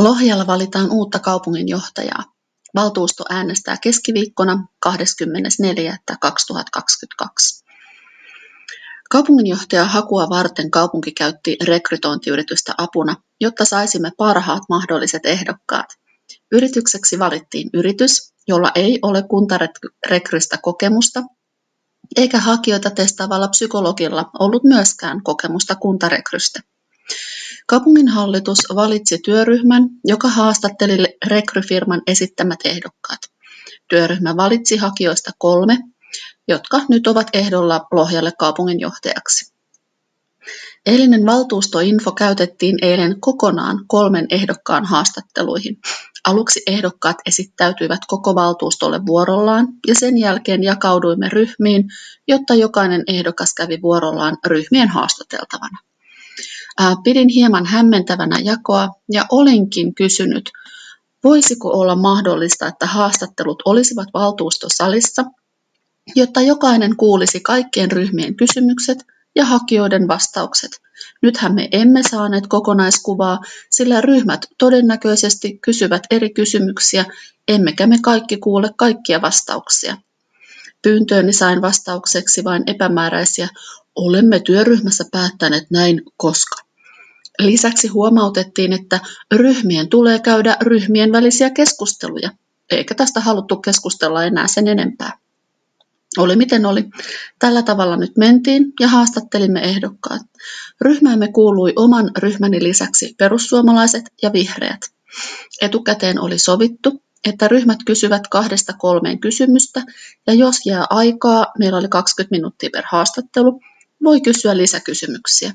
Lohjalla 0.00 0.46
valitaan 0.46 0.90
uutta 0.90 1.18
kaupunginjohtajaa. 1.18 2.24
Valtuusto 2.74 3.24
äänestää 3.30 3.76
keskiviikkona 3.82 4.66
24.2022. 4.86 4.90
Kaupunginjohtaja 9.10 9.84
hakua 9.84 10.28
varten 10.28 10.70
kaupunki 10.70 11.12
käytti 11.12 11.56
rekrytointiyritystä 11.64 12.74
apuna, 12.78 13.16
jotta 13.40 13.64
saisimme 13.64 14.12
parhaat 14.16 14.62
mahdolliset 14.68 15.26
ehdokkaat. 15.26 15.86
Yritykseksi 16.52 17.18
valittiin 17.18 17.70
yritys, 17.74 18.32
jolla 18.48 18.70
ei 18.74 18.98
ole 19.02 19.22
kuntarekrystä 19.22 20.58
kokemusta, 20.62 21.22
eikä 22.16 22.38
hakijoita 22.38 22.90
testaavalla 22.90 23.48
psykologilla 23.48 24.30
ollut 24.38 24.64
myöskään 24.64 25.22
kokemusta 25.22 25.74
kuntarekrystä. 25.74 26.60
Kaupunginhallitus 27.66 28.58
valitsi 28.74 29.18
työryhmän, 29.18 29.82
joka 30.04 30.28
haastatteli 30.28 31.16
rekryfirman 31.26 32.02
esittämät 32.06 32.58
ehdokkaat. 32.64 33.20
Työryhmä 33.88 34.36
valitsi 34.36 34.76
hakijoista 34.76 35.30
kolme, 35.38 35.78
jotka 36.48 36.80
nyt 36.88 37.06
ovat 37.06 37.26
ehdolla 37.32 37.86
Lohjalle 37.92 38.32
kaupunginjohtajaksi. 38.38 39.52
Eilinen 40.86 41.26
valtuustoinfo 41.26 42.12
käytettiin 42.12 42.78
eilen 42.82 43.20
kokonaan 43.20 43.84
kolmen 43.86 44.26
ehdokkaan 44.30 44.84
haastatteluihin. 44.84 45.78
Aluksi 46.26 46.62
ehdokkaat 46.66 47.16
esittäytyivät 47.26 48.00
koko 48.06 48.34
valtuustolle 48.34 49.06
vuorollaan 49.06 49.68
ja 49.86 49.94
sen 49.94 50.18
jälkeen 50.18 50.62
jakauduimme 50.62 51.28
ryhmiin, 51.28 51.84
jotta 52.28 52.54
jokainen 52.54 53.02
ehdokas 53.06 53.54
kävi 53.54 53.82
vuorollaan 53.82 54.38
ryhmien 54.46 54.88
haastateltavana. 54.88 55.78
Pidin 57.04 57.28
hieman 57.28 57.66
hämmentävänä 57.66 58.38
jakoa 58.38 58.88
ja 59.12 59.26
olinkin 59.30 59.94
kysynyt, 59.94 60.50
voisiko 61.24 61.68
olla 61.68 61.96
mahdollista, 61.96 62.66
että 62.66 62.86
haastattelut 62.86 63.62
olisivat 63.64 64.08
valtuustosalissa, 64.14 65.24
jotta 66.16 66.40
jokainen 66.40 66.96
kuulisi 66.96 67.40
kaikkien 67.40 67.92
ryhmien 67.92 68.36
kysymykset 68.36 68.98
ja 69.34 69.44
hakijoiden 69.44 70.08
vastaukset. 70.08 70.70
Nythän 71.22 71.54
me 71.54 71.68
emme 71.72 72.02
saaneet 72.10 72.46
kokonaiskuvaa, 72.46 73.40
sillä 73.70 74.00
ryhmät 74.00 74.46
todennäköisesti 74.58 75.58
kysyvät 75.58 76.02
eri 76.10 76.30
kysymyksiä, 76.30 77.04
emmekä 77.48 77.86
me 77.86 77.98
kaikki 78.02 78.36
kuule 78.36 78.70
kaikkia 78.76 79.22
vastauksia. 79.22 79.96
Pyyntööni 80.82 81.32
sain 81.32 81.62
vastaukseksi 81.62 82.44
vain 82.44 82.62
epämääräisiä, 82.66 83.48
olemme 83.94 84.40
työryhmässä 84.40 85.04
päättäneet 85.12 85.70
näin 85.70 86.02
koska. 86.16 86.69
Lisäksi 87.38 87.88
huomautettiin, 87.88 88.72
että 88.72 89.00
ryhmien 89.34 89.88
tulee 89.88 90.18
käydä 90.18 90.56
ryhmien 90.60 91.12
välisiä 91.12 91.50
keskusteluja, 91.50 92.30
eikä 92.70 92.94
tästä 92.94 93.20
haluttu 93.20 93.56
keskustella 93.56 94.24
enää 94.24 94.46
sen 94.46 94.68
enempää. 94.68 95.18
Oli 96.18 96.36
miten 96.36 96.66
oli. 96.66 96.84
Tällä 97.38 97.62
tavalla 97.62 97.96
nyt 97.96 98.16
mentiin 98.16 98.72
ja 98.80 98.88
haastattelimme 98.88 99.60
ehdokkaat. 99.60 100.22
Ryhmäämme 100.80 101.28
kuului 101.28 101.72
oman 101.76 102.10
ryhmäni 102.18 102.62
lisäksi 102.62 103.14
perussuomalaiset 103.18 104.04
ja 104.22 104.32
vihreät. 104.32 104.80
Etukäteen 105.60 106.20
oli 106.20 106.38
sovittu, 106.38 107.02
että 107.24 107.48
ryhmät 107.48 107.78
kysyvät 107.86 108.28
kahdesta 108.28 108.72
kolmeen 108.72 109.20
kysymystä 109.20 109.82
ja 110.26 110.34
jos 110.34 110.56
jää 110.66 110.86
aikaa, 110.90 111.46
meillä 111.58 111.78
oli 111.78 111.88
20 111.88 112.34
minuuttia 112.36 112.70
per 112.72 112.84
haastattelu, 112.90 113.60
voi 114.04 114.20
kysyä 114.20 114.56
lisäkysymyksiä. 114.56 115.54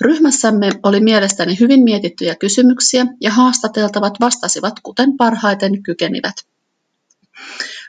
Ryhmässämme 0.00 0.70
oli 0.82 1.00
mielestäni 1.00 1.60
hyvin 1.60 1.84
mietittyjä 1.84 2.34
kysymyksiä 2.34 3.06
ja 3.20 3.30
haastateltavat 3.30 4.14
vastasivat 4.20 4.74
kuten 4.82 5.16
parhaiten 5.16 5.82
kykenivät. 5.82 6.34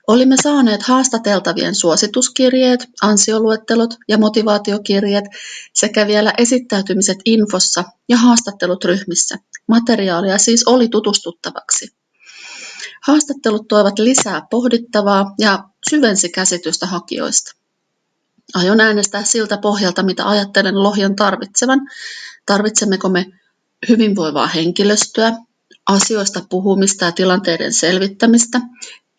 Olimme 0.07 0.35
saaneet 0.43 0.83
haastateltavien 0.83 1.75
suosituskirjeet, 1.75 2.88
ansioluettelot 3.01 3.95
ja 4.07 4.17
motivaatiokirjeet 4.17 5.25
sekä 5.73 6.07
vielä 6.07 6.33
esittäytymiset 6.38 7.17
infossa 7.25 7.83
ja 8.09 8.17
haastattelut 8.17 8.85
ryhmissä. 8.85 9.35
Materiaalia 9.67 10.38
siis 10.38 10.67
oli 10.67 10.88
tutustuttavaksi. 10.88 11.88
Haastattelut 13.07 13.67
toivat 13.67 13.99
lisää 13.99 14.41
pohdittavaa 14.51 15.33
ja 15.39 15.63
syvensi 15.89 16.29
käsitystä 16.29 16.85
hakijoista. 16.85 17.62
Aion 18.55 18.79
äänestää 18.79 19.23
siltä 19.23 19.57
pohjalta, 19.57 20.03
mitä 20.03 20.29
ajattelen 20.29 20.83
Lohjan 20.83 21.15
tarvitsevan. 21.15 21.79
Tarvitsemmeko 22.45 23.09
me 23.09 23.25
hyvinvoivaa 23.89 24.47
henkilöstöä, 24.47 25.33
asioista 25.87 26.41
puhumista 26.49 27.05
ja 27.05 27.11
tilanteiden 27.11 27.73
selvittämistä, 27.73 28.61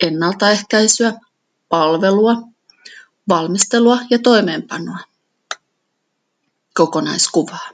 ennaltaehkäisyä, 0.03 1.13
palvelua, 1.69 2.37
valmistelua 3.29 3.99
ja 4.11 4.19
toimeenpanoa. 4.19 4.99
Kokonaiskuvaa. 6.75 7.69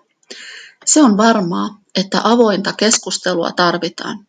Se 0.84 1.02
on 1.02 1.16
varmaa, 1.16 1.80
että 1.94 2.20
avointa 2.24 2.72
keskustelua 2.72 3.52
tarvitaan. 3.52 4.26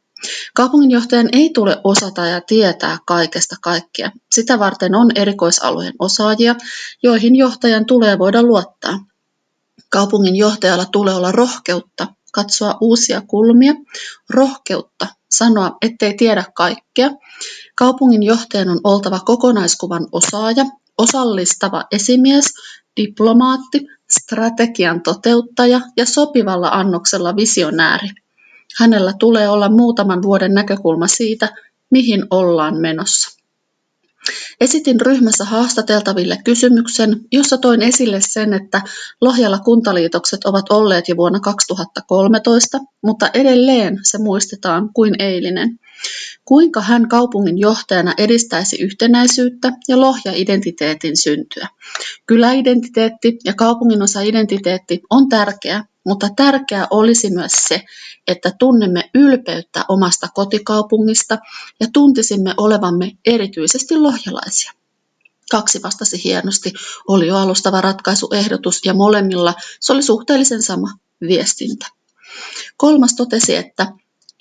Kaupunginjohtajan 0.56 1.30
ei 1.32 1.50
tule 1.54 1.78
osata 1.84 2.26
ja 2.26 2.42
tietää 2.42 2.98
kaikesta 3.06 3.56
kaikkea. 3.62 4.12
Sitä 4.32 4.60
varten 4.60 4.96
on 4.96 5.12
erikoisalueen 5.16 5.94
osaajia, 6.00 6.56
joihin 7.04 7.36
johtajan 7.36 7.86
tulee 7.86 8.20
voida 8.20 8.44
luottaa. 8.44 9.00
Kaupunginjohtajalla 9.90 10.86
tulee 10.86 11.14
olla 11.14 11.32
rohkeutta 11.32 12.08
katsoa 12.34 12.78
uusia 12.82 13.22
kulmia, 13.22 13.74
rohkeutta 14.30 15.08
sanoa, 15.32 15.78
ettei 15.82 16.14
tiedä 16.14 16.44
kaikkea. 16.56 17.10
Kaupungin 17.76 18.24
johtajan 18.24 18.70
on 18.70 18.80
oltava 18.84 19.20
kokonaiskuvan 19.20 20.08
osaaja, 20.12 20.66
osallistava 20.98 21.84
esimies, 21.92 22.46
diplomaatti, 22.98 23.80
strategian 24.12 25.02
toteuttaja 25.02 25.82
ja 25.98 26.06
sopivalla 26.06 26.70
annoksella 26.70 27.36
visionääri. 27.36 28.10
Hänellä 28.80 29.14
tulee 29.20 29.50
olla 29.50 29.70
muutaman 29.70 30.22
vuoden 30.22 30.54
näkökulma 30.54 31.08
siitä, 31.08 31.50
mihin 31.92 32.26
ollaan 32.30 32.78
menossa. 32.78 33.42
Esitin 34.62 35.02
ryhmässä 35.02 35.46
haastateltaville 35.46 36.38
kysymyksen, 36.46 37.22
jossa 37.32 37.58
toin 37.58 37.82
esille 37.82 38.20
sen, 38.22 38.54
että 38.54 38.82
Lohjalla 39.22 39.60
kuntaliitokset 39.60 40.44
ovat 40.46 40.66
olleet 40.70 41.08
jo 41.08 41.18
vuonna 41.18 41.40
2013, 41.40 42.80
mutta 43.04 43.30
edelleen 43.34 44.00
se 44.04 44.18
muistetaan 44.18 44.90
kuin 44.94 45.22
eilinen. 45.22 45.80
Kuinka 46.46 46.82
hän 46.82 47.10
kaupungin 47.10 47.58
johtajana 47.58 48.14
edistäisi 48.18 48.82
yhtenäisyyttä 48.82 49.72
ja 49.88 50.00
Lohja-identiteetin 50.00 51.18
syntyä? 51.18 51.68
Kyläidentiteetti 52.26 53.38
ja 53.46 53.54
kaupunginosa-identiteetti 53.54 55.02
on 55.10 55.30
tärkeä, 55.30 55.84
mutta 56.06 56.30
tärkeää 56.36 56.88
olisi 56.90 57.30
myös 57.30 57.52
se, 57.52 57.82
että 58.28 58.52
tunnemme 58.60 59.10
ylpeyttä 59.16 59.86
omasta 59.88 60.28
kotikaupungista 60.34 61.38
ja 61.80 61.88
tuntisimme 61.94 62.54
olevamme 62.58 63.12
erityisesti 63.26 63.98
lohjalaisia. 63.98 64.72
Kaksi 65.52 65.84
vastasi 65.84 66.24
hienosti, 66.24 66.74
oli 67.08 67.28
jo 67.28 67.38
alustava 67.38 67.82
ratkaisuehdotus 67.82 68.86
ja 68.86 68.94
molemmilla 68.94 69.54
se 69.80 69.94
oli 69.94 70.04
suhteellisen 70.04 70.64
sama 70.64 70.88
viestintä. 71.22 71.88
Kolmas 72.78 73.14
totesi, 73.16 73.56
että 73.56 73.88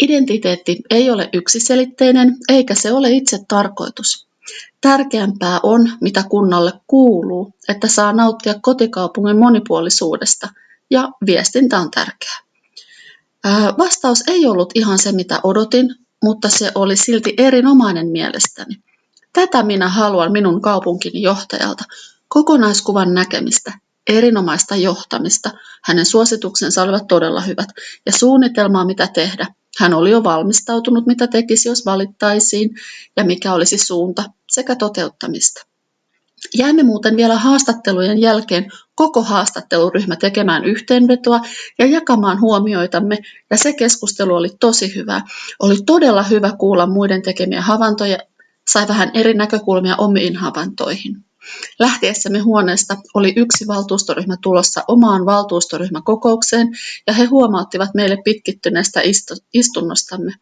identiteetti 0.02 0.80
ei 0.90 1.10
ole 1.10 1.28
yksiselitteinen 1.32 2.36
eikä 2.48 2.74
se 2.74 2.92
ole 2.92 3.10
itse 3.10 3.38
tarkoitus. 3.48 4.26
Tärkeämpää 4.80 5.60
on, 5.62 5.92
mitä 6.00 6.24
kunnalle 6.30 6.72
kuuluu, 6.86 7.54
että 7.68 7.88
saa 7.88 8.12
nauttia 8.12 8.54
kotikaupungin 8.62 9.38
monipuolisuudesta– 9.38 10.48
ja 10.90 11.08
viestintä 11.26 11.78
on 11.78 11.90
tärkeää. 11.90 12.38
Vastaus 13.78 14.22
ei 14.26 14.46
ollut 14.46 14.72
ihan 14.74 14.98
se, 14.98 15.12
mitä 15.12 15.40
odotin, 15.42 15.94
mutta 16.24 16.48
se 16.48 16.72
oli 16.74 16.96
silti 16.96 17.34
erinomainen 17.38 18.08
mielestäni. 18.08 18.76
Tätä 19.32 19.62
minä 19.62 19.88
haluan 19.88 20.32
minun 20.32 20.62
kaupunkini 20.62 21.22
johtajalta, 21.22 21.84
kokonaiskuvan 22.28 23.14
näkemistä, 23.14 23.72
erinomaista 24.06 24.76
johtamista. 24.76 25.50
Hänen 25.84 26.06
suosituksensa 26.06 26.82
olivat 26.82 27.06
todella 27.06 27.40
hyvät 27.40 27.68
ja 28.06 28.12
suunnitelmaa, 28.12 28.84
mitä 28.84 29.06
tehdä. 29.06 29.46
Hän 29.78 29.94
oli 29.94 30.10
jo 30.10 30.24
valmistautunut, 30.24 31.06
mitä 31.06 31.26
tekisi, 31.26 31.68
jos 31.68 31.86
valittaisiin 31.86 32.70
ja 33.16 33.24
mikä 33.24 33.52
olisi 33.52 33.78
suunta 33.78 34.24
sekä 34.50 34.76
toteuttamista. 34.76 35.66
Jäimme 36.54 36.82
muuten 36.82 37.16
vielä 37.16 37.36
haastattelujen 37.36 38.20
jälkeen 38.20 38.70
koko 39.00 39.22
haastatteluryhmä 39.22 40.16
tekemään 40.16 40.64
yhteenvetoa 40.64 41.40
ja 41.78 41.86
jakamaan 41.86 42.40
huomioitamme, 42.40 43.18
ja 43.50 43.56
se 43.56 43.72
keskustelu 43.72 44.34
oli 44.34 44.48
tosi 44.60 44.94
hyvä. 44.94 45.22
Oli 45.58 45.76
todella 45.86 46.22
hyvä 46.22 46.52
kuulla 46.58 46.86
muiden 46.86 47.22
tekemiä 47.22 47.62
havaintoja, 47.62 48.18
sai 48.68 48.88
vähän 48.88 49.10
eri 49.14 49.34
näkökulmia 49.34 49.96
omiin 49.96 50.36
havaintoihin. 50.36 51.16
Lähtiessämme 51.78 52.38
huoneesta 52.38 52.96
oli 53.14 53.32
yksi 53.36 53.66
valtuustoryhmä 53.66 54.36
tulossa 54.42 54.84
omaan 54.88 55.26
valtuustoryhmäkokoukseen 55.26 56.68
ja 57.06 57.12
he 57.12 57.24
huomauttivat 57.24 57.90
meille 57.94 58.16
pitkittyneestä 58.24 59.00
istunnostamme. 59.54 60.32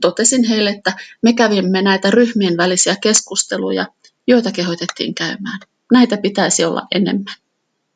Totesin 0.00 0.44
heille, 0.44 0.70
että 0.70 0.92
me 1.22 1.32
kävimme 1.32 1.82
näitä 1.82 2.10
ryhmien 2.10 2.56
välisiä 2.56 2.96
keskusteluja, 2.96 3.86
joita 4.26 4.52
kehotettiin 4.52 5.14
käymään. 5.14 5.60
Näitä 5.92 6.16
pitäisi 6.16 6.64
olla 6.64 6.82
enemmän. 6.94 7.43